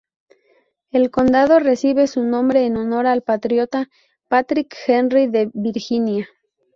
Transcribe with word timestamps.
El 0.89 1.11
condado 1.11 1.59
recibe 1.59 2.07
su 2.07 2.23
nombre 2.23 2.65
en 2.65 2.75
honor 2.75 3.05
al 3.05 3.21
patriota 3.21 3.87
Patrick 4.29 4.75
Henry 4.87 5.27
de 5.27 5.51
Virginia. 5.53 6.27